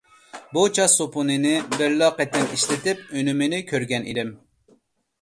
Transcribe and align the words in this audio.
بۇ 0.57 0.63
چاچ 0.77 0.89
سوپۇنىنى 0.93 1.51
بىرلا 1.77 2.09
قېتىم 2.21 2.57
ئىشلىتىپ 2.57 3.07
ئۈنۈمىنى 3.21 3.63
كۆرگەن 3.73 4.13
ئىدىم. 4.13 4.37